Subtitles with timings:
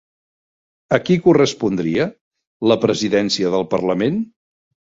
[0.97, 2.09] A qui correspondria
[2.73, 4.19] la presidència del Parlament?